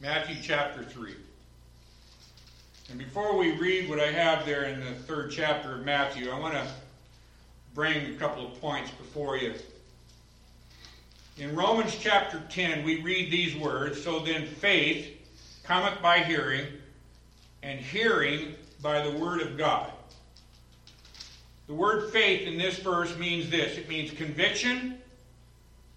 [0.00, 1.12] Matthew chapter 3.
[2.90, 6.38] And before we read what I have there in the third chapter of Matthew, I
[6.38, 6.66] want to
[7.74, 9.54] bring a couple of points before you.
[11.36, 15.16] In Romans chapter 10, we read these words So then faith
[15.64, 16.66] cometh by hearing,
[17.64, 19.90] and hearing by the word of God.
[21.66, 24.98] The word faith in this verse means this it means conviction,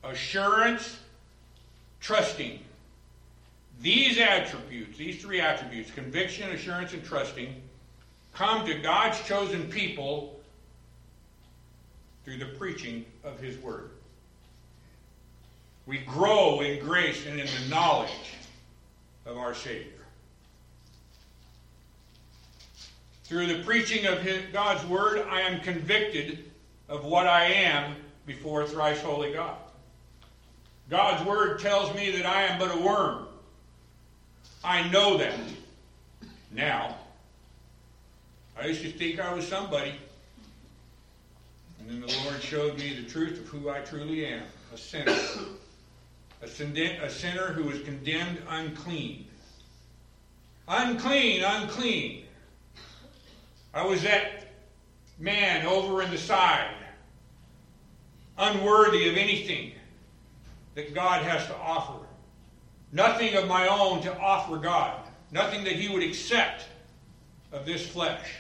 [0.04, 0.98] assurance,
[2.00, 2.62] trusting.
[3.82, 7.56] These attributes, these three attributes, conviction, assurance, and trusting,
[8.34, 10.40] come to God's chosen people
[12.24, 13.90] through the preaching of His Word.
[15.88, 18.36] We grow in grace and in the knowledge
[19.26, 19.92] of our Savior.
[23.24, 26.52] Through the preaching of his, God's Word, I am convicted
[26.88, 29.56] of what I am before thrice holy God.
[30.90, 33.28] God's Word tells me that I am but a worm.
[34.64, 35.34] I know that
[36.52, 36.98] now.
[38.60, 39.94] I used to think I was somebody.
[41.80, 45.18] And then the Lord showed me the truth of who I truly am a sinner.
[46.44, 49.28] A, sinner who is condemned unclean.
[50.68, 52.26] Unclean, unclean.
[53.74, 54.48] I was that
[55.20, 56.76] man over in the side,
[58.38, 59.74] unworthy of anything
[60.76, 62.06] that God has to offer.
[62.92, 65.00] Nothing of my own to offer God.
[65.32, 66.66] Nothing that He would accept
[67.52, 68.36] of this flesh.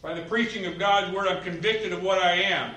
[0.00, 2.74] By the preaching of God's Word, I'm convicted of what I am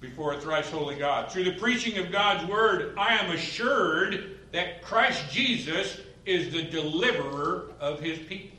[0.00, 1.30] before a thrice holy God.
[1.30, 7.70] Through the preaching of God's Word, I am assured that Christ Jesus is the deliverer
[7.80, 8.58] of His people.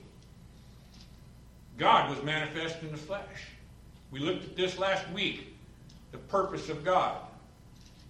[1.78, 3.48] God was manifest in the flesh.
[4.12, 5.56] We looked at this last week
[6.12, 7.18] the purpose of God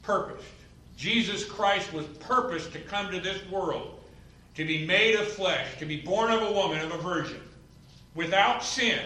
[0.03, 0.45] purposed.
[0.95, 3.99] Jesus Christ was purposed to come to this world,
[4.55, 7.41] to be made of flesh, to be born of a woman, of a virgin,
[8.13, 8.99] without sin,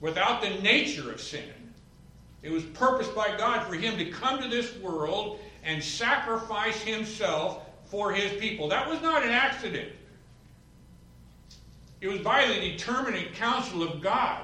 [0.00, 1.52] without the nature of sin.
[2.42, 7.66] It was purposed by God for him to come to this world and sacrifice himself
[7.86, 8.68] for his people.
[8.68, 9.92] That was not an accident.
[12.00, 14.42] It was by the determinate counsel of God.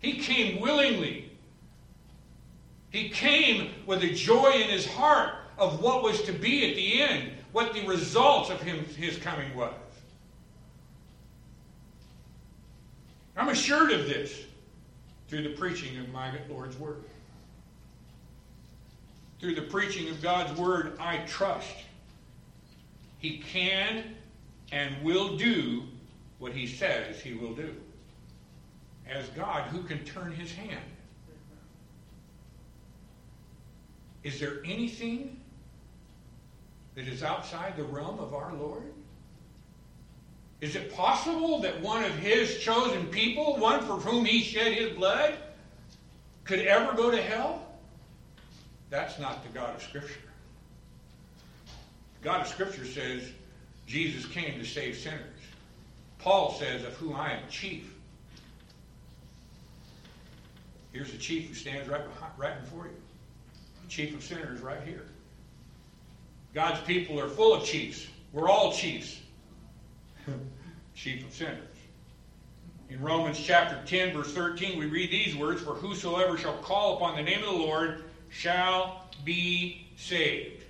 [0.00, 1.25] He came willingly
[2.96, 7.02] he came with a joy in his heart of what was to be at the
[7.02, 9.74] end, what the results of him, his coming was.
[13.36, 14.44] I'm assured of this
[15.28, 17.04] through the preaching of my Lord's Word.
[19.40, 21.74] Through the preaching of God's Word, I trust
[23.18, 24.04] He can
[24.72, 25.82] and will do
[26.38, 27.76] what He says He will do.
[29.06, 30.80] As God, who can turn His hand?
[34.26, 35.38] Is there anything
[36.96, 38.92] that is outside the realm of our Lord?
[40.60, 44.96] Is it possible that one of his chosen people, one for whom he shed his
[44.96, 45.36] blood,
[46.42, 47.68] could ever go to hell?
[48.90, 50.18] That's not the God of Scripture.
[52.18, 53.30] The God of Scripture says
[53.86, 55.38] Jesus came to save sinners.
[56.18, 57.94] Paul says, of whom I am chief.
[60.90, 63.05] Here's the chief who stands right, behind, right before you
[63.88, 65.06] chief of sinners right here.
[66.54, 68.06] God's people are full of chiefs.
[68.32, 69.20] We're all chiefs.
[70.94, 71.58] chief of sinners.
[72.88, 77.16] In Romans chapter 10, verse 13, we read these words For whosoever shall call upon
[77.16, 80.62] the name of the Lord shall be saved.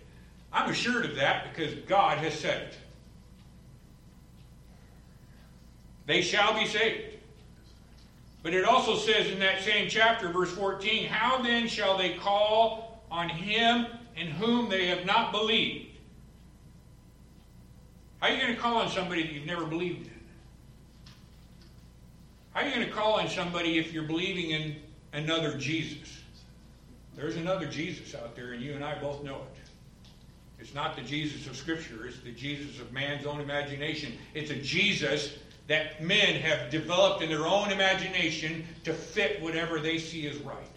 [0.53, 2.79] I'm assured of that because God has said it.
[6.07, 7.17] They shall be saved.
[8.43, 12.96] But it also says in that same chapter, verse 14, How then shall they call
[13.11, 13.87] on him
[14.17, 15.97] in whom they have not believed.
[18.21, 20.13] How are you going to call on somebody that you've never believed in?
[22.53, 24.77] How are you going to call on somebody if you're believing in
[25.13, 26.21] another Jesus?
[27.15, 29.67] There's another Jesus out there, and you and I both know it.
[30.59, 34.15] It's not the Jesus of Scripture, it's the Jesus of man's own imagination.
[34.35, 35.35] It's a Jesus
[35.67, 40.76] that men have developed in their own imagination to fit whatever they see as right.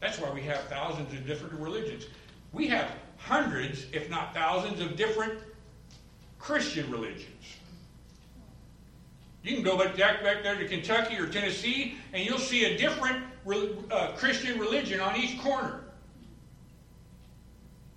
[0.00, 2.06] That's why we have thousands of different religions.
[2.52, 5.38] We have hundreds, if not thousands, of different
[6.38, 7.26] Christian religions.
[9.42, 13.24] You can go back, back there to Kentucky or Tennessee, and you'll see a different
[13.90, 15.80] uh, Christian religion on each corner.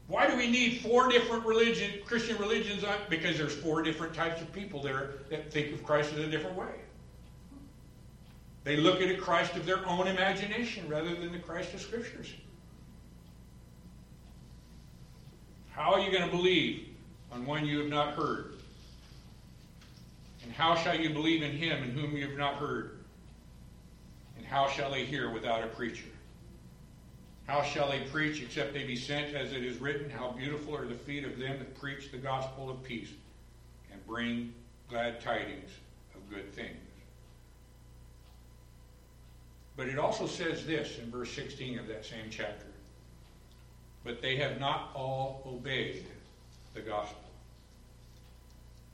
[0.07, 2.83] Why do we need four different religion, Christian religions?
[2.83, 6.27] On, because there's four different types of people there that think of Christ in a
[6.27, 6.75] different way.
[8.63, 12.33] They look at a Christ of their own imagination rather than the Christ of Scriptures.
[15.71, 16.87] How are you going to believe
[17.31, 18.55] on one you have not heard?
[20.43, 22.99] And how shall you believe in him in whom you have not heard?
[24.37, 26.05] And how shall they hear without a preacher?
[27.47, 30.09] How shall they preach except they be sent, as it is written?
[30.09, 33.09] How beautiful are the feet of them that preach the gospel of peace
[33.91, 34.53] and bring
[34.89, 35.71] glad tidings
[36.15, 36.77] of good things.
[39.75, 42.65] But it also says this in verse 16 of that same chapter.
[44.03, 46.05] But they have not all obeyed
[46.73, 47.19] the gospel.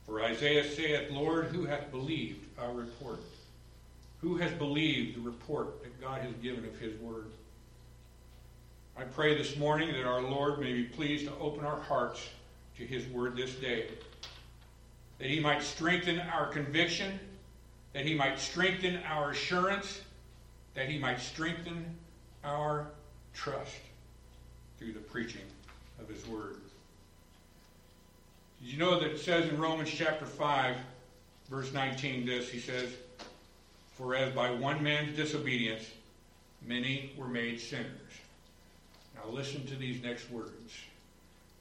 [0.06, 3.20] For Isaiah saith, Lord, who hath believed our report?
[4.20, 7.26] Who has believed the report that God has given of his word?
[8.96, 12.28] I pray this morning that our Lord may be pleased to open our hearts
[12.76, 13.86] to his word this day,
[15.18, 17.18] that he might strengthen our conviction,
[17.92, 20.00] that he might strengthen our assurance,
[20.74, 21.96] that he might strengthen
[22.44, 22.86] our
[23.34, 23.76] trust
[24.78, 25.44] through the preaching
[26.00, 26.56] of his word.
[28.62, 30.76] Did you know that it says in Romans chapter 5,
[31.50, 32.48] verse 19, this?
[32.48, 32.90] He says,
[33.94, 35.84] For as by one man's disobedience
[36.66, 37.86] many were made sinners.
[39.14, 40.74] Now listen to these next words.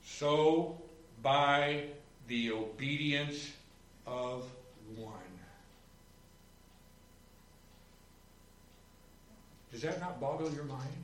[0.06, 0.78] So
[1.22, 1.86] by
[2.28, 3.52] the obedience
[4.06, 4.46] of
[4.96, 5.29] one.
[9.71, 11.04] Does that not boggle your mind?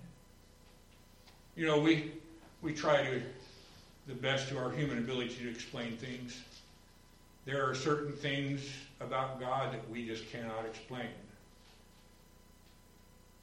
[1.55, 2.11] You know, we,
[2.61, 3.21] we try to,
[4.07, 6.41] the best of our human ability to explain things.
[7.45, 8.61] There are certain things
[8.99, 11.09] about God that we just cannot explain.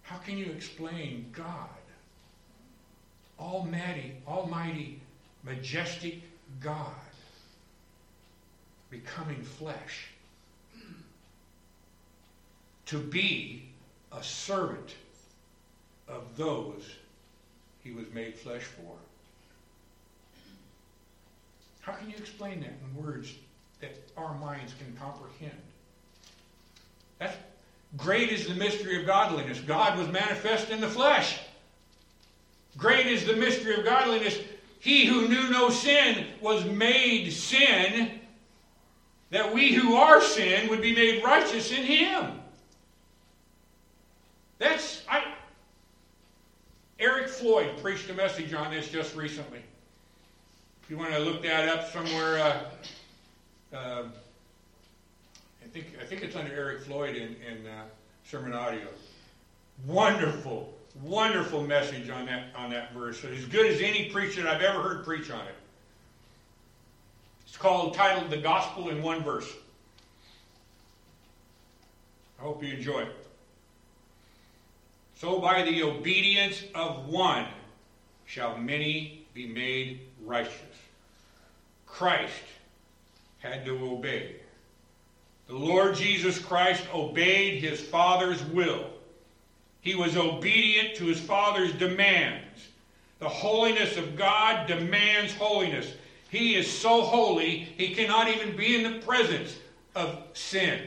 [0.02, 1.68] How can you explain God?
[3.38, 5.00] Almighty, almighty,
[5.44, 6.20] majestic
[6.60, 6.92] God
[8.90, 10.08] becoming flesh
[12.86, 13.70] to be
[14.12, 14.94] a servant
[16.08, 16.82] of those
[17.82, 18.96] he was made flesh for.
[21.80, 23.34] How can you explain that in words
[23.80, 25.58] that our minds can comprehend?
[27.18, 27.36] That's
[27.96, 29.60] great is the mystery of godliness.
[29.60, 31.40] God was manifest in the flesh.
[32.76, 34.38] Great is the mystery of godliness.
[34.78, 38.20] He who knew no sin was made sin,
[39.30, 42.40] that we who are sin would be made righteous in him.
[44.58, 44.91] That's
[47.02, 49.58] Eric Floyd preached a message on this just recently.
[50.84, 54.04] If you want to look that up somewhere, uh, uh,
[55.64, 57.82] I think I think it's under Eric Floyd in, in uh,
[58.24, 58.86] sermon audio.
[59.84, 60.72] Wonderful,
[61.02, 63.24] wonderful message on that on that verse.
[63.24, 65.56] As good as any preacher I've ever heard preach on it.
[67.48, 69.52] It's called titled "The Gospel in One Verse."
[72.38, 73.21] I hope you enjoy it.
[75.22, 77.46] So by the obedience of one
[78.26, 80.58] shall many be made righteous.
[81.86, 82.42] Christ
[83.38, 84.34] had to obey.
[85.46, 88.90] The Lord Jesus Christ obeyed his Father's will.
[89.80, 92.70] He was obedient to his Father's demands.
[93.20, 95.94] The holiness of God demands holiness.
[96.30, 99.56] He is so holy, he cannot even be in the presence
[99.94, 100.80] of sin.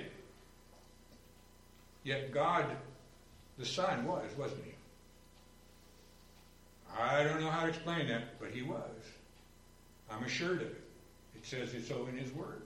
[2.03, 2.65] Yet God
[3.57, 4.71] the Son was, wasn't he?
[6.97, 8.79] I don't know how to explain that, but he was.
[10.11, 10.81] I'm assured of it.
[11.35, 12.61] It says it so in his word.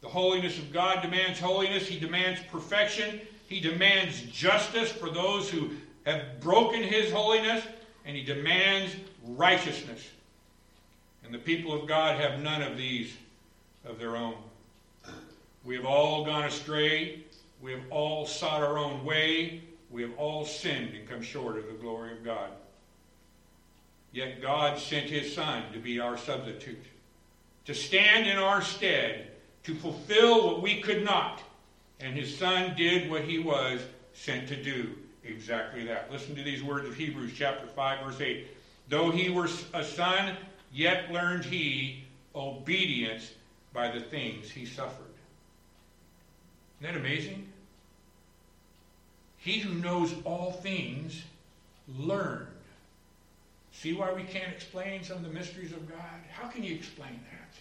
[0.00, 1.88] The holiness of God demands holiness.
[1.88, 3.20] He demands perfection.
[3.48, 5.70] He demands justice for those who
[6.04, 7.64] have broken his holiness.
[8.04, 8.94] And he demands
[9.26, 10.06] righteousness.
[11.24, 13.14] And the people of God have none of these
[13.86, 14.36] of their own.
[15.64, 17.24] We have all gone astray.
[17.64, 19.62] We have all sought our own way.
[19.90, 22.50] We have all sinned and come short of the glory of God.
[24.12, 26.84] Yet God sent his Son to be our substitute,
[27.64, 29.28] to stand in our stead,
[29.62, 31.42] to fulfill what we could not.
[32.00, 33.80] And his Son did what he was
[34.12, 34.90] sent to do
[35.24, 36.12] exactly that.
[36.12, 38.46] Listen to these words of Hebrews chapter 5, verse 8.
[38.90, 40.36] Though he were a son,
[40.70, 42.04] yet learned he
[42.34, 43.32] obedience
[43.72, 45.06] by the things he suffered.
[46.82, 47.48] Isn't that amazing?
[49.44, 51.22] He who knows all things
[51.98, 52.46] learned.
[53.72, 55.98] See why we can't explain some of the mysteries of God?
[56.32, 57.54] How can you explain that?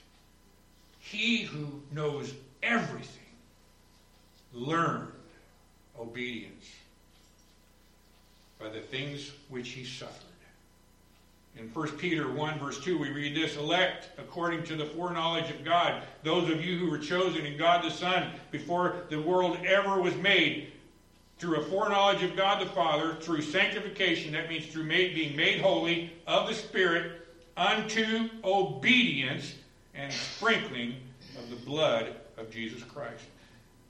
[0.99, 3.19] He who knows everything
[4.53, 5.11] learned
[5.99, 6.69] obedience
[8.61, 10.23] by the things which he suffered.
[11.57, 15.65] In 1 Peter 1, verse 2, we read this elect according to the foreknowledge of
[15.65, 20.01] God, those of you who were chosen in God the Son before the world ever
[20.01, 20.72] was made,
[21.39, 25.59] through a foreknowledge of God the Father, through sanctification, that means through made, being made
[25.61, 29.55] holy of the Spirit, unto obedience
[29.93, 30.95] and sprinkling
[31.37, 33.25] of the blood of Jesus Christ.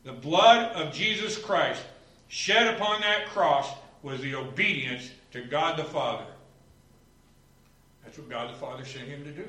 [0.04, 1.84] The blood of Jesus Christ
[2.28, 3.70] shed upon that cross
[4.02, 6.26] was the obedience to God the Father.
[8.04, 9.48] That's what God the Father sent him to do.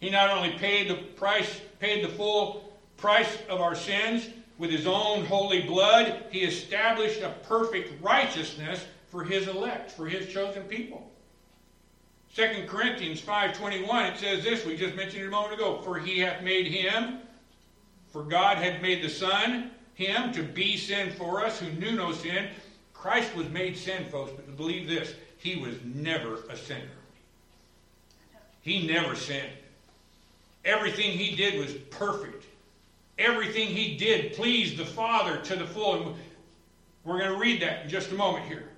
[0.00, 4.28] He not only paid the price, paid the full price of our sins
[4.60, 10.30] with his own holy blood, he established a perfect righteousness for his elect, for his
[10.30, 11.10] chosen people.
[12.36, 16.20] 2 Corinthians 5.21, it says this, we just mentioned it a moment ago, For he
[16.20, 17.20] hath made him,
[18.12, 22.12] for God had made the Son, him, to be sin for us, who knew no
[22.12, 22.48] sin.
[22.92, 26.84] Christ was made sin, folks, but believe this, he was never a sinner.
[28.60, 29.48] He never sinned.
[30.66, 32.44] Everything he did was perfect.
[33.20, 36.02] Everything he did pleased the Father to the full.
[36.02, 36.16] And
[37.04, 38.68] we're going to read that in just a moment here.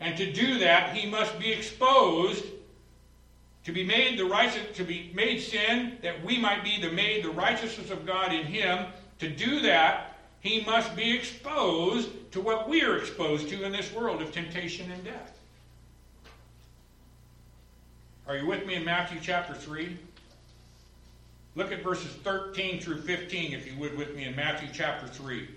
[0.00, 2.44] And to do that, he must be exposed
[3.64, 7.24] to be made the righteous, to be made sin, that we might be the made
[7.24, 8.86] the righteousness of God in him.
[9.18, 13.92] To do that, he must be exposed to what we are exposed to in this
[13.92, 15.36] world of temptation and death.
[18.28, 19.96] Are you with me in Matthew chapter 3?
[21.56, 25.48] Look at verses 13 through 15, if you would, with me in Matthew chapter 3.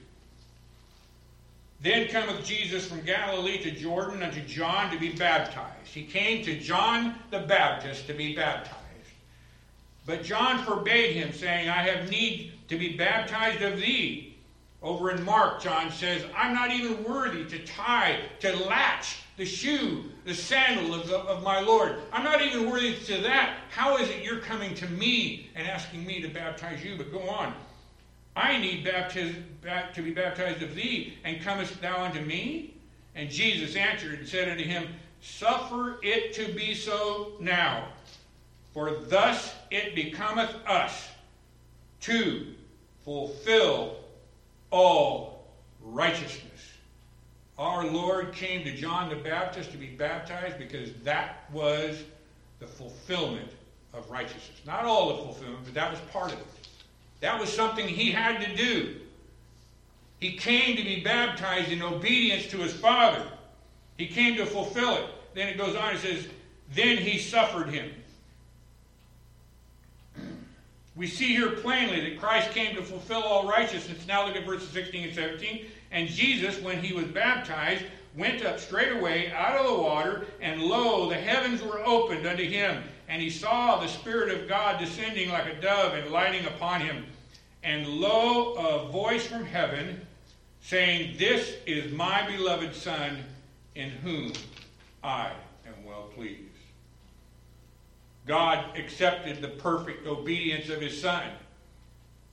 [1.82, 5.88] Then cometh Jesus from Galilee to Jordan unto John to be baptized.
[5.88, 8.78] He came to John the Baptist to be baptized.
[10.06, 14.38] But John forbade him, saying, I have need to be baptized of thee.
[14.82, 20.06] Over in Mark, John says, I'm not even worthy to tie, to latch the shoe,
[20.30, 21.96] the sandal of, of my Lord.
[22.14, 23.58] I'm not even worthy to that.
[23.72, 26.96] How is it you're coming to me and asking me to baptize you?
[26.96, 27.56] But go on.
[28.36, 29.34] I need baptiz,
[29.96, 32.76] to be baptized of thee, and comest thou unto me?
[33.16, 34.88] And Jesus answered and said unto him,
[35.20, 37.88] Suffer it to be so now,
[38.72, 41.10] for thus it becometh us
[42.02, 42.54] to
[43.04, 43.96] fulfill
[44.70, 45.48] all
[45.82, 46.69] righteousness.
[47.60, 52.02] Our Lord came to John the Baptist to be baptized because that was
[52.60, 53.52] the fulfillment
[53.94, 54.62] of righteousness.
[54.66, 56.48] Not all the fulfillment, but that was part of it.
[57.20, 58.96] That was something he had to do.
[60.22, 63.26] He came to be baptized in obedience to his Father.
[63.98, 65.06] He came to fulfill it.
[65.34, 66.28] Then it goes on, it says,
[66.74, 67.92] Then he suffered him.
[70.96, 74.08] We see here plainly that Christ came to fulfill all righteousness.
[74.08, 75.66] Now look at verses 16 and 17.
[75.92, 77.84] And Jesus, when he was baptized,
[78.16, 82.84] went up straightway out of the water, and lo, the heavens were opened unto him.
[83.08, 87.06] And he saw the Spirit of God descending like a dove and lighting upon him.
[87.64, 90.06] And lo, a voice from heaven
[90.62, 93.24] saying, This is my beloved Son,
[93.76, 94.34] in whom
[95.04, 95.32] I
[95.66, 96.44] am well pleased.
[98.28, 101.24] God accepted the perfect obedience of his Son.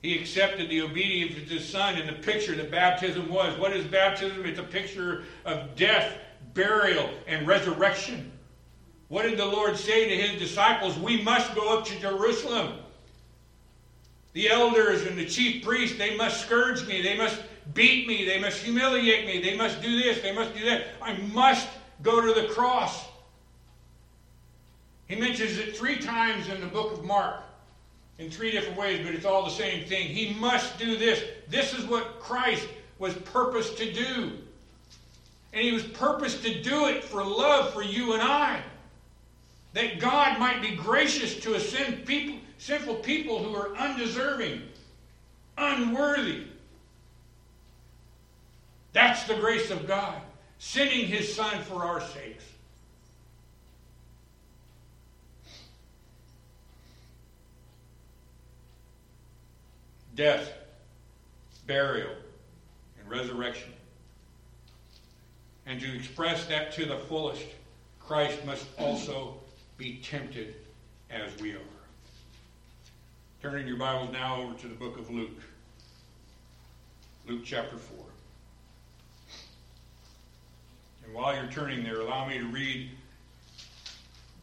[0.01, 3.57] He accepted the obedience of his Son in the picture that baptism was.
[3.57, 4.45] What is baptism?
[4.45, 6.17] It's a picture of death,
[6.53, 8.31] burial, and resurrection.
[9.07, 10.97] What did the Lord say to his disciples?
[10.99, 12.79] We must go up to Jerusalem.
[14.33, 17.01] The elders and the chief priests, they must scourge me.
[17.01, 17.41] They must
[17.73, 18.23] beat me.
[18.23, 19.41] They must humiliate me.
[19.41, 20.21] They must do this.
[20.21, 20.87] They must do that.
[21.01, 21.67] I must
[22.03, 23.05] go to the cross.
[25.07, 27.46] He mentions it three times in the book of Mark
[28.19, 30.07] in three different ways, but it's all the same thing.
[30.07, 31.23] He must do this.
[31.49, 32.67] This is what Christ
[32.99, 34.31] was purposed to do.
[35.53, 38.61] And he was purposed to do it for love for you and I.
[39.73, 44.63] That God might be gracious to a sin people, sinful people who are undeserving,
[45.57, 46.45] unworthy.
[48.93, 50.19] That's the grace of God,
[50.57, 52.45] sending his Son for our sakes.
[60.17, 60.51] Death,
[61.67, 62.09] burial,
[62.99, 63.71] and resurrection.
[65.67, 67.45] And to express that to the fullest,
[67.99, 69.35] Christ must also
[69.77, 70.55] be tempted
[71.11, 71.59] as we are.
[73.43, 75.39] Turning your Bibles now over to the book of Luke.
[77.27, 77.97] Luke chapter 4.
[81.05, 82.89] And while you're turning there, allow me to read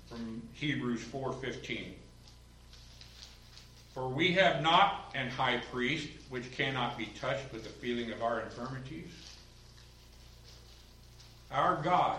[0.08, 1.94] from Hebrews 4:15.
[3.94, 8.22] For we have not an high priest which cannot be touched with the feeling of
[8.22, 9.06] our infirmities.
[11.52, 12.18] Our God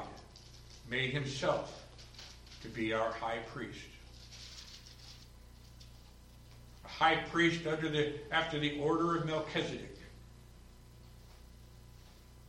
[0.90, 1.84] made himself
[2.62, 3.78] to be our high priest.
[6.86, 9.98] A high priest under the, after the order of Melchizedek.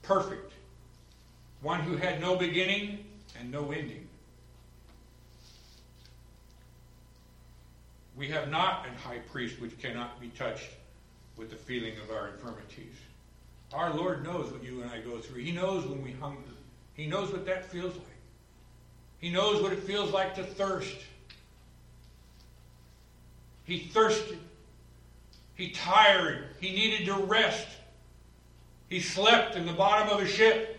[0.03, 0.53] Perfect.
[1.63, 3.05] One who had no beginning
[3.41, 4.07] and no ending.
[8.17, 10.71] We have not a high priest which cannot be touched
[11.37, 12.95] with the feeling of our infirmities.
[13.73, 15.43] Our Lord knows what you and I go through.
[15.43, 16.41] He knows when we hunger.
[16.95, 18.05] He knows what that feels like.
[19.19, 20.97] He knows what it feels like to thirst.
[23.65, 24.39] He thirsted.
[25.55, 26.45] He tired.
[26.61, 27.67] He needed to rest.
[28.89, 30.73] He slept in the bottom of a ship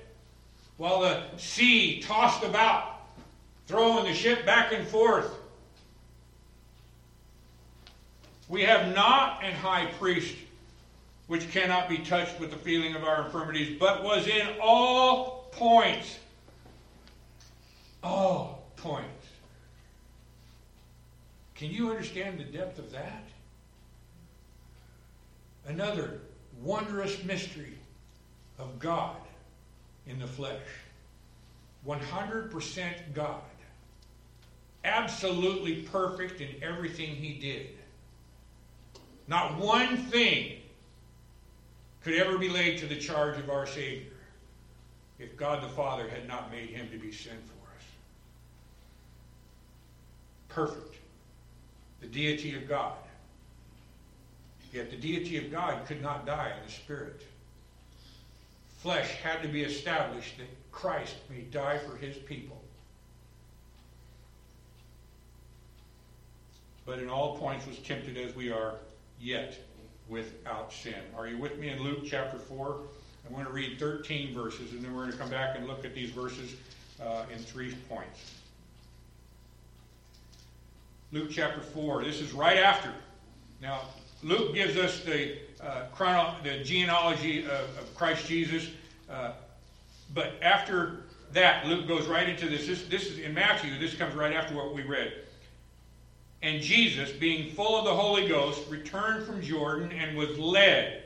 [0.78, 3.02] while the sea tossed about,
[3.68, 5.32] throwing the ship back and forth.
[8.50, 10.36] We have not an high priest
[11.28, 16.18] which cannot be touched with the feeling of our infirmities, but was in all points.
[18.02, 19.28] All points.
[21.56, 23.24] Can you understand the depth of that?
[25.68, 26.22] Another
[26.62, 27.78] wondrous mystery
[28.58, 29.18] of God
[30.06, 30.62] in the flesh.
[31.86, 33.42] 100% God.
[34.86, 37.68] Absolutely perfect in everything he did.
[39.28, 40.58] Not one thing
[42.04, 44.14] could ever be laid to the charge of our Savior
[45.20, 47.84] if God the Father had not made him to be sin for us.
[50.50, 50.96] Perfect.
[52.02, 52.96] The deity of God.
[54.72, 57.24] Yet the deity of God could not die in the Spirit.
[58.78, 62.62] Flesh had to be established that Christ may die for his people.
[66.86, 68.76] But in all points was tempted as we are,
[69.20, 69.58] yet
[70.08, 70.96] without sin.
[71.18, 72.78] Are you with me in Luke chapter 4?
[73.26, 75.84] I'm going to read 13 verses, and then we're going to come back and look
[75.84, 76.56] at these verses
[77.02, 78.34] uh, in three points.
[81.12, 82.04] Luke chapter 4.
[82.04, 82.94] This is right after.
[83.62, 83.82] Now,
[84.24, 88.70] Luke gives us the, uh, chrono- the genealogy of, of Christ Jesus,
[89.10, 89.32] uh,
[90.14, 92.68] but after that, Luke goes right into this.
[92.68, 92.86] this.
[92.88, 93.78] This is in Matthew.
[93.78, 95.14] This comes right after what we read.
[96.42, 101.04] And Jesus, being full of the Holy Ghost, returned from Jordan and was led,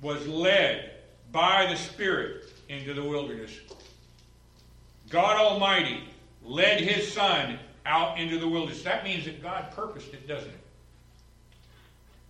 [0.00, 0.90] was led
[1.30, 3.52] by the Spirit into the wilderness.
[5.08, 6.04] God Almighty
[6.42, 8.82] led his Son out into the wilderness.
[8.82, 10.60] That means that God purposed it, doesn't it?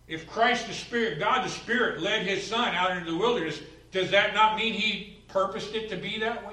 [0.08, 3.60] If Christ the Spirit, God the Spirit, led his Son out into the wilderness,
[3.92, 6.49] does that not mean he purposed it to be that way?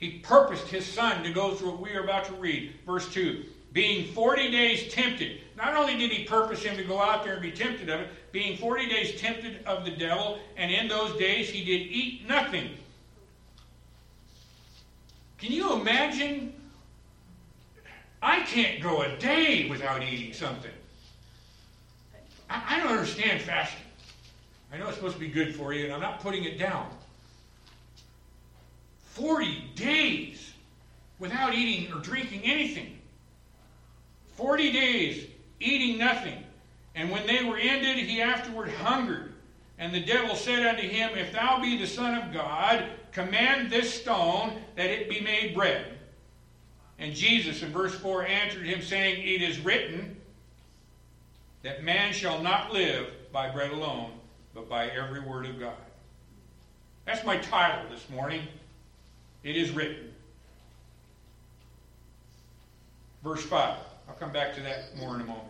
[0.00, 2.72] He purposed his son to go through what we are about to read.
[2.86, 5.40] Verse 2 being 40 days tempted.
[5.56, 8.32] Not only did he purpose him to go out there and be tempted of it,
[8.32, 12.70] being 40 days tempted of the devil, and in those days he did eat nothing.
[15.38, 16.52] Can you imagine?
[18.22, 20.72] I can't go a day without eating something.
[22.48, 23.84] I, I don't understand fasting.
[24.72, 26.90] I know it's supposed to be good for you, and I'm not putting it down.
[29.10, 30.52] 40 days
[31.18, 32.98] without eating or drinking anything.
[34.36, 35.26] 40 days
[35.58, 36.44] eating nothing.
[36.94, 39.32] And when they were ended, he afterward hungered.
[39.78, 43.92] And the devil said unto him, If thou be the Son of God, command this
[43.92, 45.98] stone that it be made bread.
[46.98, 50.16] And Jesus, in verse 4, answered him, saying, It is written
[51.62, 54.12] that man shall not live by bread alone,
[54.54, 55.74] but by every word of God.
[57.06, 58.42] That's my title this morning.
[59.42, 60.12] It is written.
[63.22, 63.76] Verse 5.
[64.08, 65.44] I'll come back to that more in a moment.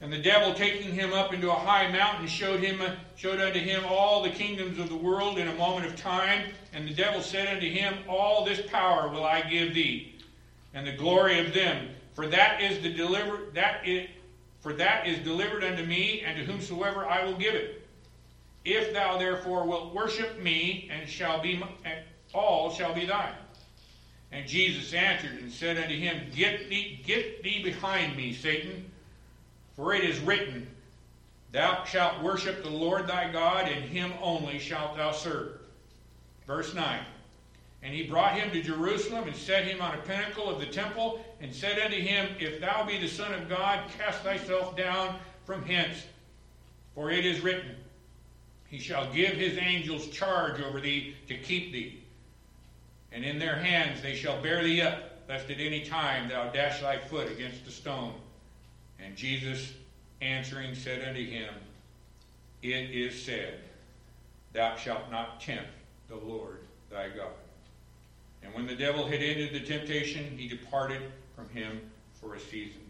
[0.00, 2.82] And the devil, taking him up into a high mountain, showed him
[3.16, 6.50] showed unto him all the kingdoms of the world in a moment of time.
[6.72, 10.16] And the devil said unto him, All this power will I give thee,
[10.74, 14.08] and the glory of them, for that is the deliver that is,
[14.60, 17.86] for that is delivered unto me, and to whomsoever I will give it.
[18.64, 21.62] If thou therefore wilt worship me, and shall be
[22.34, 23.34] all shall be thine.
[24.32, 28.90] And Jesus answered and said unto him, Get thee, get thee behind me, Satan,
[29.76, 30.66] for it is written,
[31.52, 35.60] Thou shalt worship the Lord thy God, and him only shalt thou serve.
[36.48, 37.00] Verse 9.
[37.84, 41.24] And he brought him to Jerusalem and set him on a pinnacle of the temple,
[41.40, 45.64] and said unto him, If thou be the Son of God, cast thyself down from
[45.64, 46.06] hence.
[46.96, 47.76] For it is written,
[48.68, 52.03] He shall give his angels charge over thee to keep thee
[53.14, 56.80] and in their hands they shall bear thee up, lest at any time thou dash
[56.80, 58.12] thy foot against a stone.
[58.98, 59.72] And Jesus
[60.20, 61.54] answering said unto him,
[62.62, 63.60] It is said,
[64.52, 65.70] Thou shalt not tempt
[66.08, 66.58] the Lord
[66.90, 67.32] thy God.
[68.42, 71.00] And when the devil had ended the temptation, he departed
[71.34, 71.80] from him
[72.20, 72.80] for a season.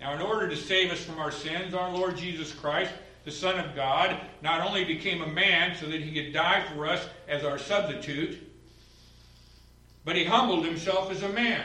[0.00, 2.92] Now, in order to save us from our sins, our Lord Jesus Christ,
[3.24, 6.86] the Son of God, not only became a man so that he could die for
[6.86, 8.49] us as our substitute,
[10.04, 11.64] but he humbled himself as a man.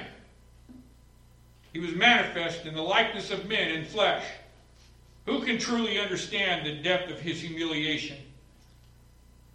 [1.74, 4.26] He was manifest in the likeness of men in flesh.
[5.26, 8.18] Who can truly understand the depth of his humiliation?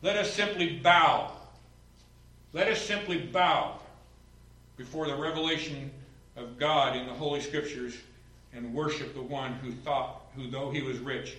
[0.03, 1.33] Let us simply bow.
[2.53, 3.79] Let us simply bow
[4.77, 5.91] before the revelation
[6.37, 7.97] of God in the Holy Scriptures
[8.53, 11.37] and worship the one who thought, who though he was rich,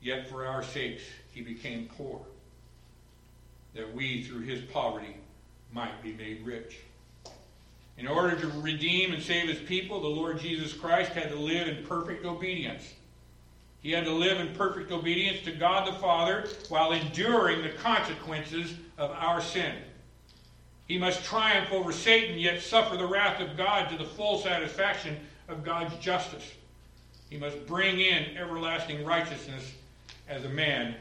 [0.00, 2.20] yet for our sakes he became poor,
[3.74, 5.16] that we through his poverty
[5.72, 6.78] might be made rich.
[7.98, 11.68] In order to redeem and save his people, the Lord Jesus Christ had to live
[11.68, 12.94] in perfect obedience.
[13.82, 18.74] He had to live in perfect obedience to God the Father while enduring the consequences
[18.96, 19.74] of our sin.
[20.86, 25.16] He must triumph over Satan, yet suffer the wrath of God to the full satisfaction
[25.48, 26.48] of God's justice.
[27.30, 29.72] He must bring in everlasting righteousness
[30.28, 30.94] as a man.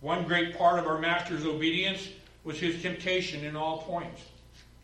[0.00, 2.08] One great part of our Master's obedience
[2.44, 4.22] was his temptation in all points.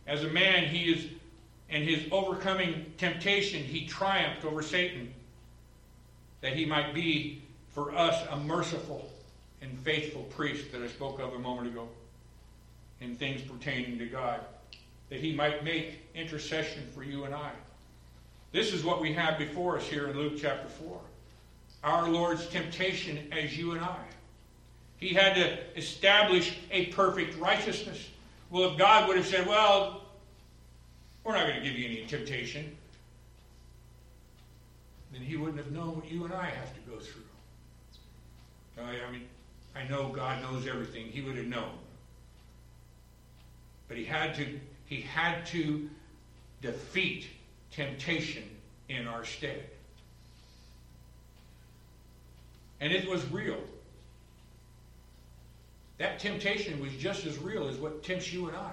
[0.07, 1.07] As a man, he is,
[1.68, 5.12] in his overcoming temptation, he triumphed over Satan,
[6.40, 9.11] that he might be for us a merciful
[9.61, 11.88] and faithful priest that I spoke of a moment ago
[13.01, 14.40] in things pertaining to God,
[15.11, 17.51] that he might make intercession for you and I.
[18.53, 21.01] This is what we have before us here in Luke chapter 4.
[21.85, 23.99] Our Lord's temptation as you and I.
[24.98, 28.08] He had to establish a perfect righteousness.
[28.50, 30.02] Well, if God would have said, well,
[31.22, 32.76] we're not going to give you any temptation,
[35.12, 37.22] then he wouldn't have known what you and I have to go through.
[38.78, 39.26] I mean,
[39.74, 41.06] I know God knows everything.
[41.06, 41.72] He would have known.
[43.88, 44.46] But he had to,
[44.87, 45.88] he had to
[46.62, 47.26] defeat
[47.72, 48.44] temptation
[48.88, 49.64] in our stead.
[52.80, 53.58] And it was real.
[55.98, 58.72] That temptation was just as real as what tempts you and I.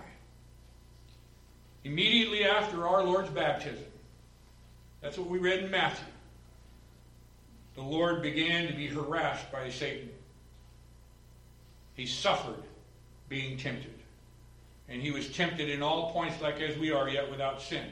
[1.83, 3.85] Immediately after our Lord's baptism,
[5.01, 6.05] that's what we read in Matthew,
[7.75, 10.09] the Lord began to be harassed by Satan.
[11.95, 12.63] He suffered
[13.27, 13.91] being tempted.
[14.87, 17.85] And he was tempted in all points like as we are, yet without sin.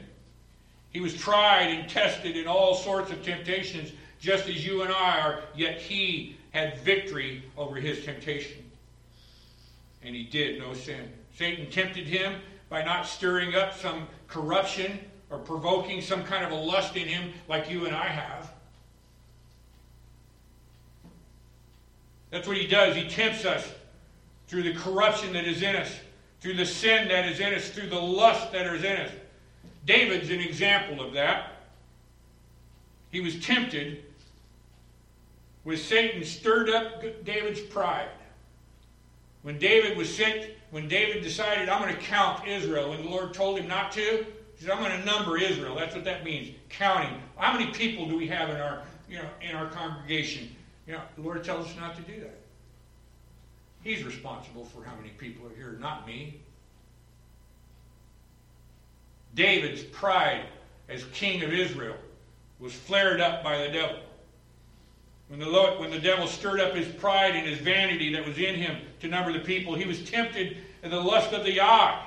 [0.90, 5.20] He was tried and tested in all sorts of temptations, just as you and I
[5.20, 8.63] are, yet he had victory over his temptation
[10.04, 11.10] and he did no sin.
[11.36, 14.98] Satan tempted him by not stirring up some corruption
[15.30, 18.52] or provoking some kind of a lust in him like you and I have.
[22.30, 22.96] That's what he does.
[22.96, 23.72] He tempts us
[24.48, 25.94] through the corruption that is in us,
[26.40, 29.10] through the sin that is in us, through the lust that is in us.
[29.86, 31.52] David's an example of that.
[33.10, 34.02] He was tempted
[35.64, 38.08] with Satan stirred up David's pride.
[39.44, 43.34] When David was sent, when David decided, I'm going to count Israel, when the Lord
[43.34, 44.24] told him not to,
[44.56, 45.76] he said, I'm going to number Israel.
[45.76, 47.20] That's what that means, counting.
[47.36, 50.48] How many people do we have in our, you know, in our congregation?
[50.86, 52.40] You know, the Lord tells us not to do that.
[53.82, 56.40] He's responsible for how many people are here, not me.
[59.34, 60.46] David's pride
[60.88, 61.96] as king of Israel
[62.60, 63.98] was flared up by the devil.
[65.28, 68.38] When the, Lord, when the devil stirred up his pride and his vanity that was
[68.38, 72.06] in him to number the people, he was tempted in the lust of the eye.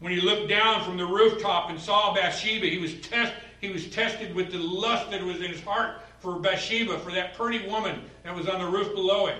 [0.00, 3.88] When he looked down from the rooftop and saw Bathsheba, he was, test, he was
[3.88, 8.02] tested with the lust that was in his heart for Bathsheba, for that pretty woman
[8.24, 9.38] that was on the roof below him.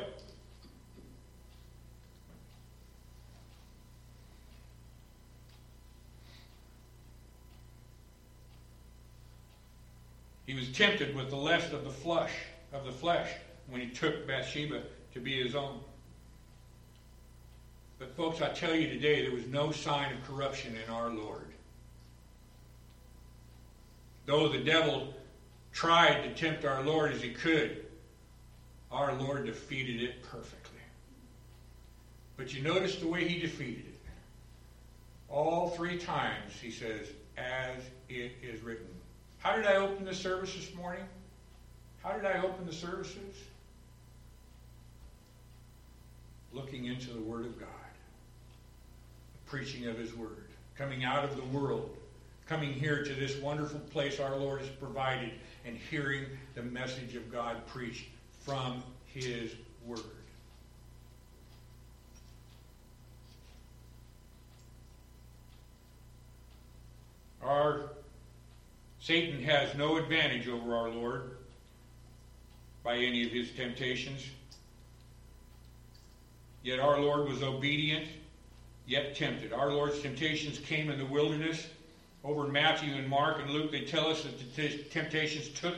[10.46, 12.32] He was tempted with the lust of the flesh
[12.72, 13.30] of the flesh
[13.68, 14.82] when he took Bathsheba
[15.14, 15.80] to be his own.
[17.98, 21.46] But, folks, I tell you today, there was no sign of corruption in our Lord.
[24.26, 25.14] Though the devil
[25.72, 27.86] tried to tempt our Lord as he could,
[28.90, 30.80] our Lord defeated it perfectly.
[32.36, 34.00] But you notice the way he defeated it.
[35.28, 37.06] All three times he says,
[37.36, 38.86] as it is written.
[39.38, 41.04] How did I open the service this morning?
[42.02, 43.36] How did I open the services?
[46.52, 47.68] Looking into the Word of God,
[49.34, 51.96] the preaching of His Word, coming out of the world,
[52.46, 55.30] coming here to this wonderful place our Lord has provided,
[55.64, 58.06] and hearing the message of God preached
[58.40, 59.52] from His
[59.86, 60.00] Word.
[67.42, 67.90] Our
[69.00, 71.31] Satan has no advantage over our Lord
[72.82, 74.26] by any of his temptations.
[76.62, 78.06] Yet our Lord was obedient,
[78.86, 79.52] yet tempted.
[79.52, 81.66] Our Lord's temptations came in the wilderness.
[82.24, 85.74] Over in Matthew and Mark and Luke, they tell us that the temptations took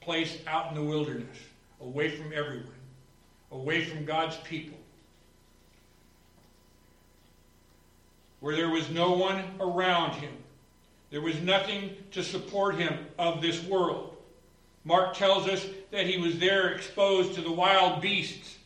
[0.00, 1.36] place out in the wilderness,
[1.80, 2.72] away from everyone,
[3.50, 4.78] away from God's people.
[8.40, 10.32] Where there was no one around him.
[11.10, 14.11] There was nothing to support him of this world.
[14.84, 18.58] Mark tells us that he was there exposed to the wild beasts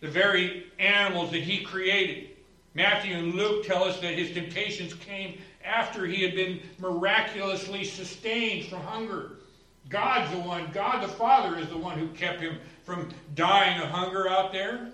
[0.00, 2.30] the very animals that he created.
[2.74, 8.68] Matthew and Luke tell us that his temptations came after he had been miraculously sustained
[8.68, 9.32] from hunger.
[9.88, 13.88] God's the one, God the Father is the one who kept him from dying of
[13.88, 14.90] hunger out there.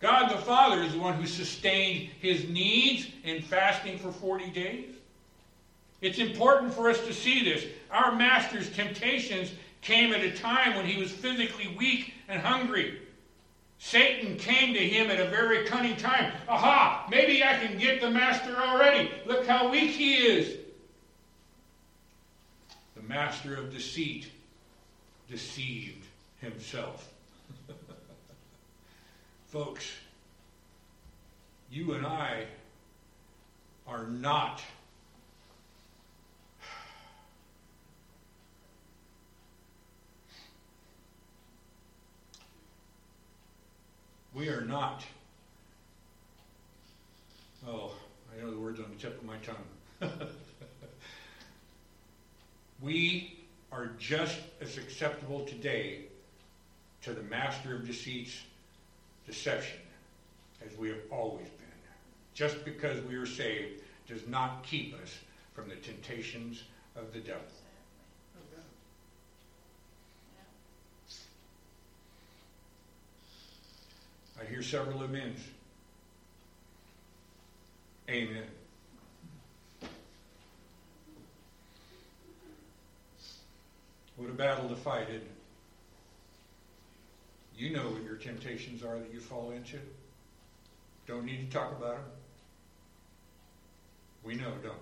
[0.00, 4.94] God the Father is the one who sustained his needs in fasting for 40 days.
[6.00, 7.66] It's important for us to see this.
[7.90, 12.98] Our Master's temptations came at a time when he was physically weak and hungry.
[13.78, 16.32] Satan came to him at a very cunning time.
[16.48, 19.10] Aha, maybe I can get the master already.
[19.24, 20.58] Look how weak he is.
[22.94, 24.30] The master of deceit
[25.30, 26.04] deceived
[26.40, 27.08] himself.
[29.46, 29.90] Folks,
[31.70, 32.44] you and I
[33.86, 34.60] are not
[44.34, 45.04] We are not.
[47.66, 47.92] Oh,
[48.32, 50.10] I know the words on the tip of my tongue.
[52.80, 53.38] we
[53.72, 56.02] are just as acceptable today
[57.02, 58.42] to the master of deceit's
[59.26, 59.78] deception
[60.64, 61.66] as we have always been.
[62.34, 65.18] Just because we are saved does not keep us
[65.54, 66.62] from the temptations
[66.96, 67.42] of the devil.
[74.50, 75.40] Hear several amens.
[78.08, 78.42] Amen.
[84.16, 85.30] What a battle to fight, isn't it?
[87.56, 89.78] You know what your temptations are that you fall into.
[91.06, 92.04] Don't need to talk about them.
[94.24, 94.74] We know, don't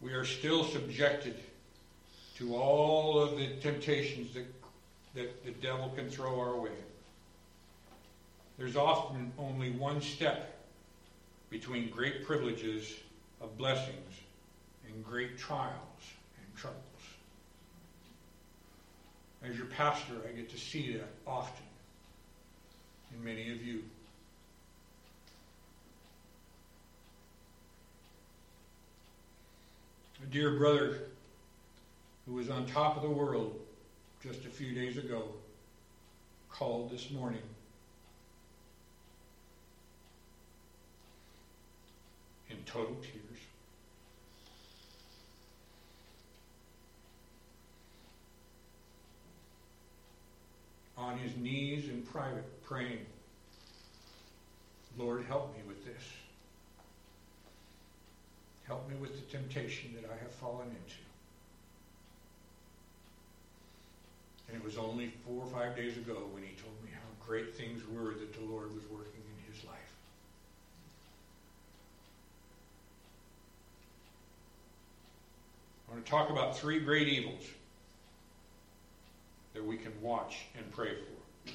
[0.00, 0.08] we?
[0.08, 1.36] We are still subjected
[2.36, 4.46] to all of the temptations that,
[5.14, 6.70] that the devil can throw our way.
[8.58, 10.64] There's often only one step
[11.50, 12.92] between great privileges
[13.40, 14.14] of blessings
[14.86, 15.72] and great trials
[16.38, 16.82] and troubles.
[19.42, 21.64] As your pastor, I get to see that often
[23.14, 23.82] in many of you.
[30.22, 31.00] A dear brother
[32.26, 33.58] who was on top of the world
[34.22, 35.28] just a few days ago,
[36.50, 37.42] called this morning.
[42.50, 43.40] In total tears.
[50.98, 53.04] On his knees in private, praying,
[54.98, 56.02] Lord, help me with this.
[58.66, 61.05] Help me with the temptation that I have fallen into.
[64.48, 67.54] And it was only four or five days ago when he told me how great
[67.54, 69.76] things were that the Lord was working in his life.
[75.88, 77.44] I want to talk about three great evils
[79.54, 81.50] that we can watch and pray for.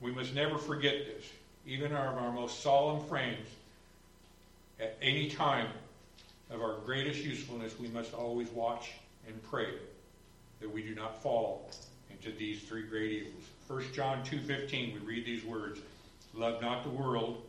[0.00, 1.24] We must never forget this,
[1.66, 3.48] even in our, our most solemn frames,
[4.78, 5.68] at any time
[6.50, 8.92] of our greatest usefulness, we must always watch
[9.26, 9.68] and pray
[10.60, 11.70] that we do not fall
[12.10, 13.44] into these three great evils.
[13.68, 15.80] 1 John 2.15, we read these words,
[16.34, 17.42] Love not the world,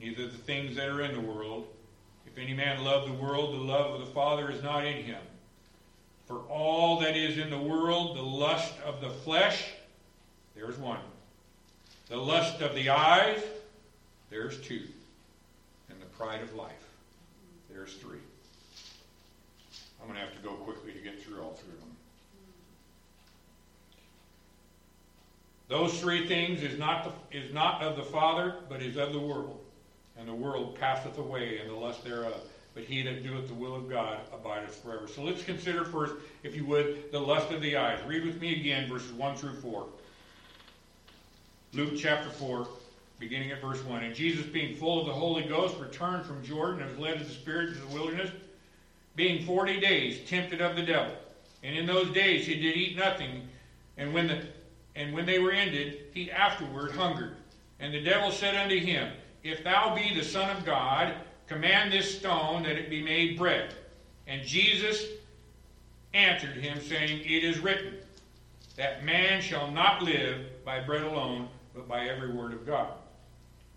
[0.00, 1.66] neither the things that are in the world.
[2.26, 5.20] If any man love the world, the love of the Father is not in him.
[6.26, 9.64] For all that is in the world, the lust of the flesh,
[10.54, 11.00] there's one.
[12.08, 13.42] The lust of the eyes,
[14.30, 14.82] there's two.
[15.88, 16.88] And the pride of life,
[17.68, 18.20] there's three.
[20.10, 21.96] Going to have to go quickly to get through all three of them.
[25.68, 29.20] Those three things is not, the, is not of the Father, but is of the
[29.20, 29.60] world.
[30.18, 32.40] And the world passeth away, and the lust thereof.
[32.74, 35.06] But he that doeth the will of God abideth forever.
[35.06, 38.00] So let's consider first, if you would, the lust of the eyes.
[38.04, 39.86] Read with me again verses 1 through 4.
[41.74, 42.66] Luke chapter 4,
[43.20, 44.02] beginning at verse 1.
[44.02, 47.28] And Jesus, being full of the Holy Ghost, returned from Jordan and was led of
[47.28, 48.30] the Spirit into the wilderness,
[49.16, 51.14] being forty days tempted of the devil.
[51.62, 53.48] And in those days he did eat nothing,
[53.96, 54.42] and when the
[54.96, 57.36] and when they were ended, he afterward hungered.
[57.78, 61.14] And the devil said unto him, If thou be the Son of God,
[61.46, 63.74] command this stone that it be made bread.
[64.26, 65.04] And Jesus
[66.12, 67.94] answered him, saying, It is written,
[68.76, 72.92] that man shall not live by bread alone, but by every word of God.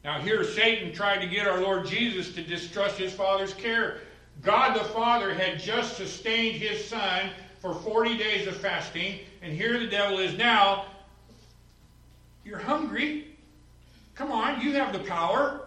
[0.04, 4.02] Now, here Satan tried to get our Lord Jesus to distrust his Father's care.
[4.42, 9.80] God the Father had just sustained his Son for 40 days of fasting, and here
[9.80, 10.86] the devil is now.
[12.44, 13.38] You're hungry.
[14.16, 15.62] Come on, you have the power.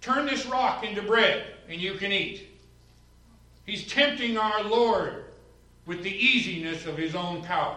[0.00, 2.48] Turn this rock into bread, and you can eat.
[3.66, 5.24] He's tempting our Lord
[5.86, 7.76] with the easiness of his own power.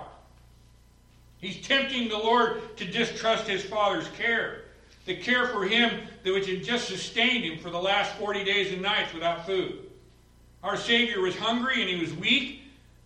[1.39, 4.61] He's tempting the Lord to distrust his Father's care,
[5.05, 8.71] the care for him that which had just sustained him for the last 40 days
[8.71, 9.89] and nights without food.
[10.63, 12.61] Our Savior was hungry and he was weak,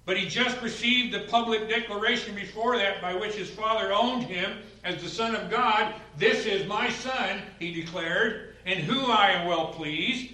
[0.06, 4.60] but he just received the public declaration before that by which his Father owned him
[4.84, 5.96] as the Son of God.
[6.17, 10.34] This is my Son, he declared, and who I am well pleased.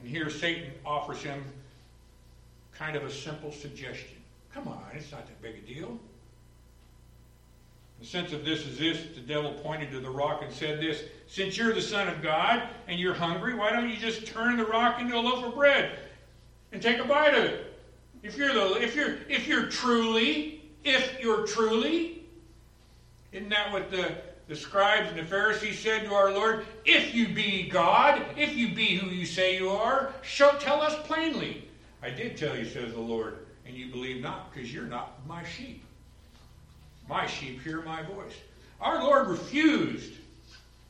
[0.00, 1.42] And here Satan offers him
[2.74, 4.18] kind of a simple suggestion.
[4.52, 5.98] Come on, it's not that big a deal.
[8.00, 11.04] The sense of this is this the devil pointed to the rock and said this
[11.32, 14.66] Since you're the Son of God and you're hungry, why don't you just turn the
[14.66, 15.92] rock into a loaf of bread
[16.72, 17.74] and take a bite of it?
[18.22, 22.24] If you're the if you're if you're truly, if you're truly,
[23.32, 24.14] isn't that what the,
[24.46, 26.66] the scribes and the Pharisees said to our Lord?
[26.84, 30.94] If you be God, if you be who you say you are, show tell us
[31.06, 31.66] plainly.
[32.02, 35.42] I did tell you, says the Lord and you believe not because you're not my
[35.44, 35.82] sheep.
[37.08, 38.34] My sheep hear my voice.
[38.82, 40.12] Our Lord refused.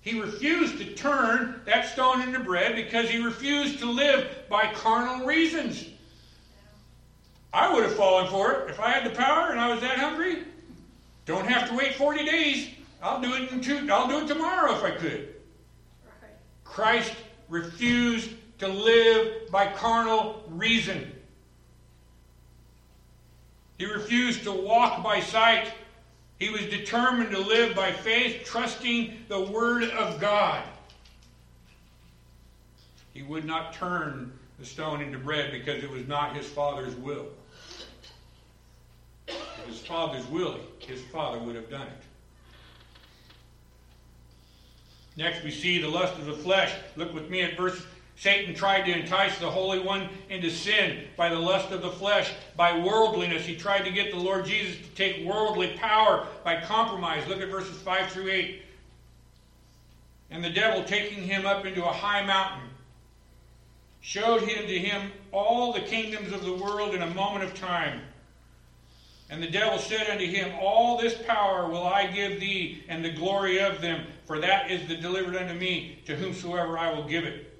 [0.02, 5.24] He refused to turn that stone into bread because he refused to live by carnal
[5.24, 5.86] reasons.
[7.52, 9.98] I would have fallen for it if I had the power and I was that
[9.98, 10.42] hungry.
[11.24, 12.68] Don't have to wait 40 days.
[13.00, 15.28] I'll do it in two, I'll do it tomorrow if I could.
[16.64, 17.14] Christ
[17.48, 21.12] refused to live by carnal reason.
[23.78, 25.72] He refused to walk by sight.
[26.42, 30.64] He was determined to live by faith, trusting the Word of God.
[33.14, 37.26] He would not turn the stone into bread because it was not his Father's will.
[39.28, 42.02] If his Father's will, his Father would have done it.
[45.16, 46.74] Next, we see the lust of the flesh.
[46.96, 47.81] Look with me at verse
[48.16, 52.33] Satan tried to entice the Holy One into sin by the lust of the flesh,
[52.57, 53.44] by worldliness.
[53.44, 57.27] He tried to get the Lord Jesus to take worldly power by compromise.
[57.27, 58.62] Look at verses 5 through 8.
[60.31, 62.68] And the devil, taking him up into a high mountain,
[64.01, 68.03] showed him to him all the kingdoms of the world in a moment of time.
[69.31, 73.12] And the devil said unto him, All this power will I give thee, and the
[73.12, 77.25] glory of them, for that is the delivered unto me, to whomsoever I will give
[77.25, 77.51] it.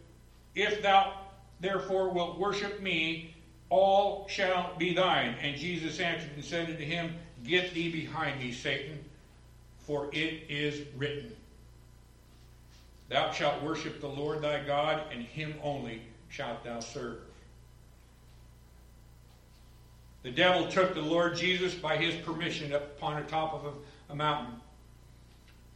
[0.55, 1.15] If thou
[1.61, 3.35] therefore wilt worship me,
[3.71, 5.35] all shall be thine.
[5.41, 9.03] And Jesus answered and said unto him, Get thee behind me, Satan,
[9.79, 11.35] for it is written,
[13.09, 17.19] Thou shalt worship the Lord thy God, and him only shalt thou serve.
[20.23, 24.13] The devil took the Lord Jesus by his permission up upon the top of a,
[24.13, 24.55] a mountain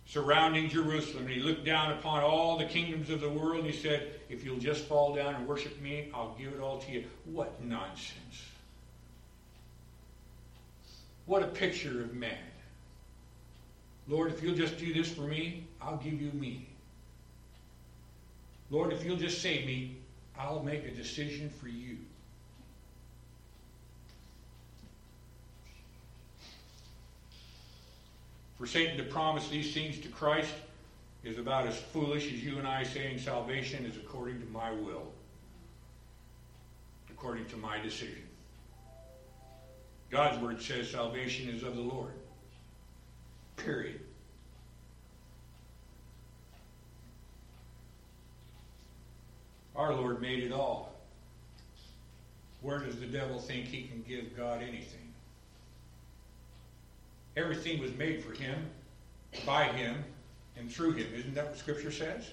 [0.06, 1.26] surrounding Jerusalem.
[1.26, 4.44] And he looked down upon all the kingdoms of the world and he said, If
[4.44, 7.04] you'll just fall down and worship me, I'll give it all to you.
[7.24, 8.42] What nonsense.
[11.26, 12.38] What a picture of man.
[14.08, 16.68] Lord, if you'll just do this for me, I'll give you me.
[18.70, 19.96] Lord, if you'll just save me,
[20.38, 21.96] I'll make a decision for you.
[28.58, 30.54] For Satan to promise these things to Christ
[31.24, 35.12] is about as foolish as you and I saying salvation is according to my will,
[37.10, 38.22] according to my decision.
[40.10, 42.12] God's word says salvation is of the Lord.
[43.56, 44.00] Period.
[49.74, 50.94] Our Lord made it all.
[52.62, 55.12] Where does the devil think he can give God anything?
[57.36, 58.70] Everything was made for him,
[59.44, 60.02] by him,
[60.56, 61.06] and through him.
[61.14, 62.30] Isn't that what Scripture says?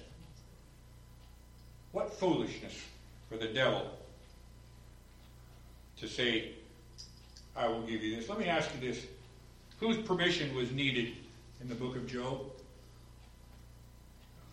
[1.92, 2.80] What foolishness
[3.28, 3.90] for the devil
[5.98, 6.52] to say,
[7.56, 8.28] I will give you this.
[8.28, 9.04] Let me ask you this.
[9.80, 11.12] Whose permission was needed
[11.60, 12.40] in the book of Job.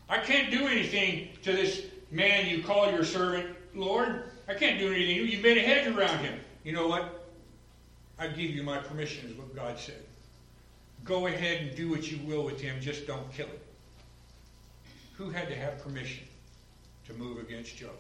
[0.10, 4.26] I can't do anything to this man you call your servant, Lord.
[4.47, 5.16] I can't do anything.
[5.16, 6.39] You You've made a hedge around him.
[6.64, 7.28] You know what?
[8.20, 10.04] I give you my permission, is what God said.
[11.04, 13.56] Go ahead and do what you will with him, just don't kill him.
[15.18, 16.24] Who had to have permission
[17.08, 17.91] to move against Job?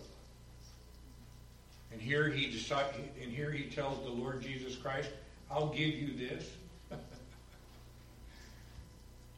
[1.91, 2.85] And here he decide,
[3.21, 5.09] and here he tells the Lord Jesus Christ,
[5.49, 6.49] I'll give you this.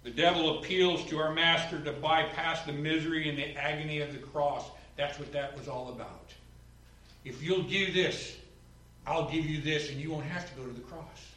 [0.03, 4.19] the devil appeals to our master to bypass the misery and the agony of the
[4.19, 4.65] cross.
[4.97, 6.31] That's what that was all about.
[7.25, 8.37] If you'll do this,
[9.07, 11.32] I'll give you this, and you won't have to go to the cross.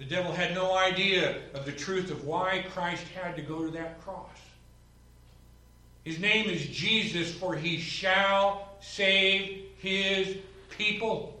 [0.00, 3.70] The devil had no idea of the truth of why Christ had to go to
[3.72, 4.30] that cross.
[6.04, 10.38] His name is Jesus, for he shall save his
[10.70, 11.38] people.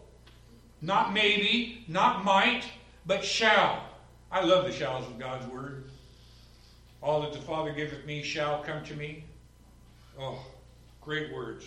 [0.82, 2.64] Not maybe, not might,
[3.06, 3.82] but shall.
[4.30, 5.84] I love the shalls of God's word.
[7.02, 9.24] All that the Father giveth me shall come to me.
[10.18, 10.38] Oh,
[11.00, 11.64] great words.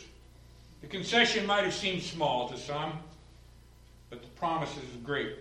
[0.82, 3.00] The concession might have seemed small to some,
[4.12, 5.40] but the promise is great.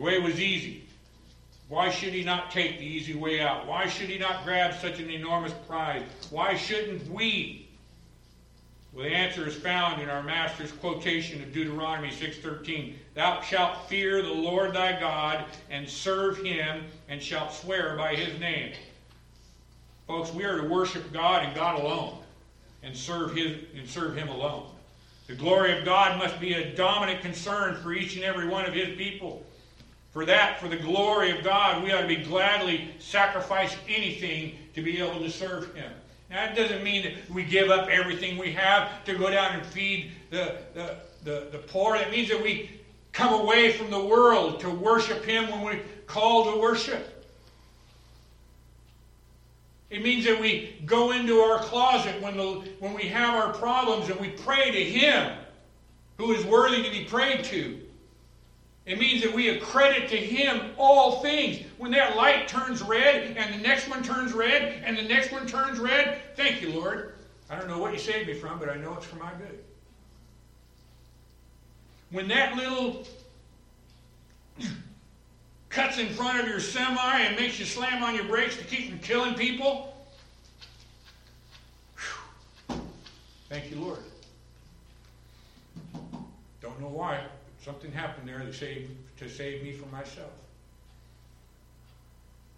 [0.00, 0.84] The way was easy.
[1.68, 3.66] Why should he not take the easy way out?
[3.66, 6.04] Why should he not grab such an enormous prize?
[6.30, 7.68] Why shouldn't we?
[8.94, 12.98] Well, the answer is found in our master's quotation of Deuteronomy 6:13.
[13.12, 18.40] Thou shalt fear the Lord thy God and serve him and shalt swear by his
[18.40, 18.72] name.
[20.06, 22.22] Folks, we are to worship God and God alone
[22.82, 24.70] and serve his and serve him alone.
[25.26, 28.72] The glory of God must be a dominant concern for each and every one of
[28.72, 29.44] his people.
[30.12, 34.82] For that, for the glory of God, we ought to be gladly sacrifice anything to
[34.82, 35.90] be able to serve him.
[36.30, 39.66] Now, that doesn't mean that we give up everything we have to go down and
[39.66, 41.96] feed the, the, the, the poor.
[41.96, 42.70] That means that we
[43.12, 47.20] come away from the world to worship him when we call to worship.
[49.90, 54.08] It means that we go into our closet when, the, when we have our problems
[54.08, 55.36] and we pray to Him
[56.16, 57.80] who is worthy to be prayed to.
[58.86, 61.64] It means that we accredit to Him all things.
[61.78, 65.46] When that light turns red and the next one turns red and the next one
[65.46, 67.14] turns red, thank you, Lord.
[67.50, 69.58] I don't know what you saved me from, but I know it's for my good.
[72.10, 73.06] When that little
[75.68, 78.88] cuts in front of your semi and makes you slam on your brakes to keep
[78.88, 79.94] from killing people.
[82.68, 82.80] Whew.
[83.48, 83.98] Thank you, Lord.
[86.60, 87.20] Don't know why.
[87.62, 90.32] Something happened there to save, to save me from myself.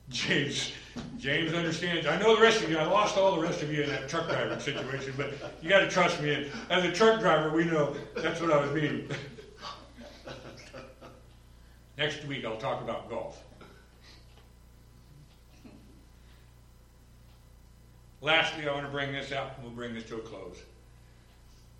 [0.08, 0.72] James,
[1.18, 2.06] James understands.
[2.06, 2.78] I know the rest of you.
[2.78, 5.32] I lost all the rest of you in that truck driver situation, but
[5.62, 6.34] you got to trust me.
[6.34, 9.08] And As a truck driver, we know that's what I was meaning.
[11.98, 13.42] Next week I'll talk about golf.
[18.20, 20.62] Lastly, I want to bring this out and we'll bring this to a close.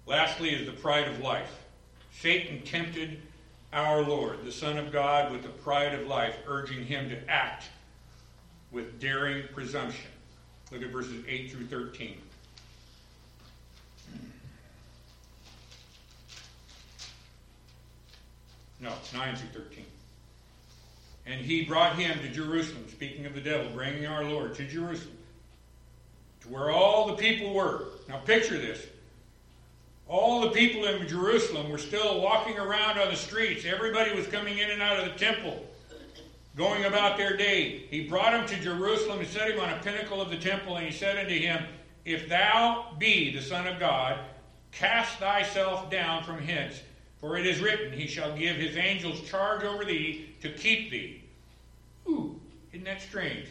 [0.07, 1.63] Lastly, is the pride of life.
[2.13, 3.21] Satan tempted
[3.73, 7.65] our Lord, the Son of God, with the pride of life, urging him to act
[8.71, 10.11] with daring presumption.
[10.71, 12.17] Look at verses 8 through 13.
[18.81, 19.85] No, 9 through 13.
[21.25, 25.17] And he brought him to Jerusalem, speaking of the devil, bringing our Lord to Jerusalem,
[26.41, 27.85] to where all the people were.
[28.09, 28.85] Now picture this.
[30.09, 33.65] All the people in Jerusalem were still walking around on the streets.
[33.65, 35.65] Everybody was coming in and out of the temple,
[36.57, 37.87] going about their day.
[37.91, 40.87] He brought him to Jerusalem and set him on a pinnacle of the temple, and
[40.87, 41.65] he said unto him,
[42.05, 44.19] If thou be the Son of God,
[44.73, 46.83] cast thyself down from hence.
[47.23, 51.23] For it is written, He shall give His angels charge over thee to keep thee.
[52.09, 52.39] Ooh,
[52.73, 53.47] isn't that strange?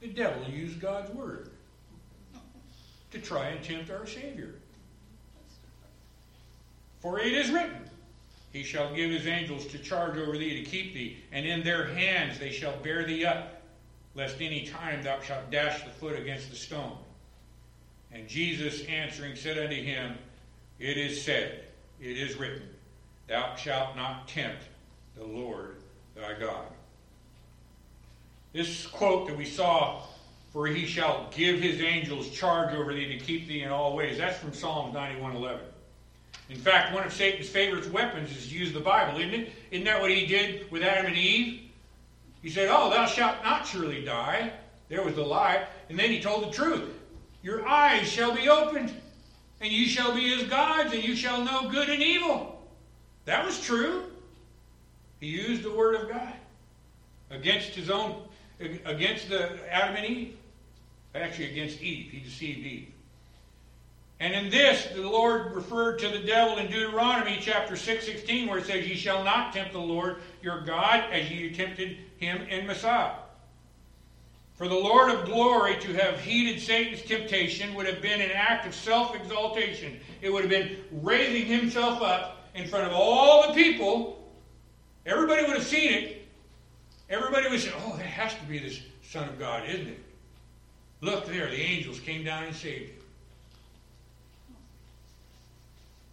[0.00, 1.50] The devil used God's word
[3.10, 4.54] to try and tempt our Savior.
[7.06, 7.88] For it is written,
[8.52, 11.86] He shall give His angels to charge over thee to keep thee, and in their
[11.86, 13.62] hands they shall bear thee up,
[14.16, 16.98] lest any time thou shalt dash the foot against the stone.
[18.10, 20.18] And Jesus answering said unto him,
[20.80, 21.66] It is said,
[22.00, 22.68] it is written,
[23.28, 24.64] Thou shalt not tempt
[25.16, 25.76] the Lord
[26.16, 26.66] thy God.
[28.52, 30.02] This quote that we saw,
[30.52, 34.18] for he shall give his angels charge over thee to keep thee in all ways,
[34.18, 35.60] that's from Psalms 91.11.
[36.48, 39.52] In fact, one of Satan's favorite weapons is to use the Bible, isn't it?
[39.70, 41.62] Isn't that what he did with Adam and Eve?
[42.42, 44.52] He said, Oh, thou shalt not surely die.
[44.88, 45.66] There was the lie.
[45.88, 46.88] And then he told the truth.
[47.42, 48.92] Your eyes shall be opened
[49.60, 52.62] and you shall be as gods, and you shall know good and evil.
[53.24, 54.04] That was true.
[55.20, 56.34] He used the Word of God.
[57.30, 58.22] against his own,
[58.60, 60.36] against the Adam and Eve.
[61.14, 62.12] Actually, against Eve.
[62.12, 62.92] He deceived Eve.
[64.18, 68.58] And in this, the Lord referred to the devil in Deuteronomy chapter 6, 16, where
[68.58, 72.66] it says, Ye shall not tempt the Lord your God as ye tempted him in
[72.66, 73.16] Massah.
[74.54, 78.66] For the Lord of glory to have heeded Satan's temptation would have been an act
[78.66, 80.00] of self exaltation.
[80.22, 84.32] It would have been raising himself up in front of all the people.
[85.04, 86.26] Everybody would have seen it.
[87.10, 90.02] Everybody would say, Oh, that has to be this Son of God, isn't it?
[91.02, 92.95] Look there, the angels came down and saved you.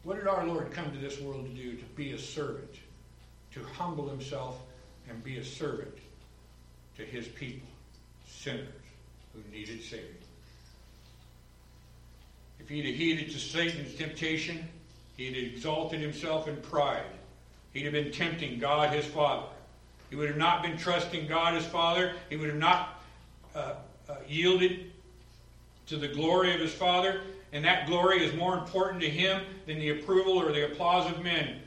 [0.03, 1.75] What did our Lord come to this world to do?
[1.77, 2.75] To be a servant,
[3.53, 4.59] to humble himself
[5.09, 5.97] and be a servant
[6.97, 7.67] to his people,
[8.27, 8.67] sinners
[9.33, 10.07] who needed saving.
[12.59, 14.67] If he'd have heeded to Satan's temptation,
[15.17, 17.03] he'd have exalted himself in pride.
[17.73, 19.47] He'd have been tempting God his Father.
[20.09, 22.13] He would have not been trusting God his Father.
[22.29, 23.01] He would have not
[23.55, 23.73] uh,
[24.07, 24.91] uh, yielded
[25.87, 27.21] to the glory of his Father
[27.53, 31.23] and that glory is more important to him than the approval or the applause of
[31.23, 31.59] men.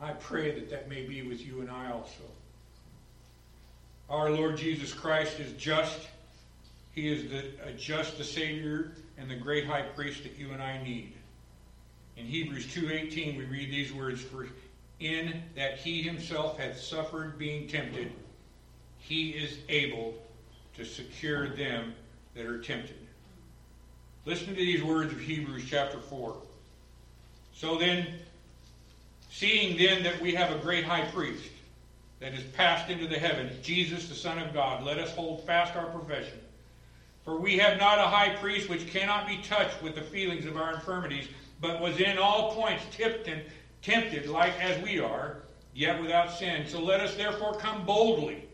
[0.00, 2.24] I pray that that may be with you and I also.
[4.08, 6.08] Our Lord Jesus Christ is just.
[6.94, 10.82] He is the, just the Savior and the great high priest that you and I
[10.82, 11.12] need.
[12.16, 14.48] In Hebrews 2.18 we read these words, For
[14.98, 18.10] in that he himself hath suffered being tempted,
[18.98, 20.14] he is able
[20.74, 21.94] to secure them
[22.36, 22.96] that are tempted.
[24.26, 26.36] Listen to these words of Hebrews chapter 4.
[27.54, 28.06] So then,
[29.30, 31.50] seeing then that we have a great high priest
[32.20, 35.76] that is passed into the heavens, Jesus the Son of God, let us hold fast
[35.76, 36.38] our profession.
[37.24, 40.56] For we have not a high priest which cannot be touched with the feelings of
[40.56, 41.28] our infirmities,
[41.60, 43.42] but was in all points tipped and
[43.82, 45.38] tempted like as we are,
[45.74, 46.66] yet without sin.
[46.68, 48.45] So let us therefore come boldly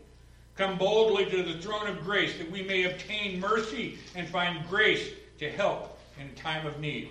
[0.55, 5.09] Come boldly to the throne of grace that we may obtain mercy and find grace
[5.39, 7.09] to help in time of need.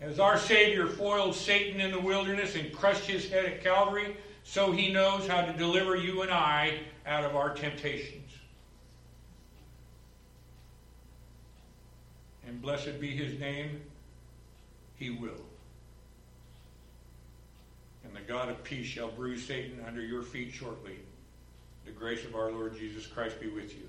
[0.00, 4.72] As our Savior foiled Satan in the wilderness and crushed his head at Calvary, so
[4.72, 8.30] he knows how to deliver you and I out of our temptations.
[12.46, 13.82] And blessed be his name,
[14.96, 15.44] he will.
[18.04, 20.96] And the God of peace shall bruise Satan under your feet shortly.
[21.88, 23.88] The grace of our Lord Jesus Christ be with you.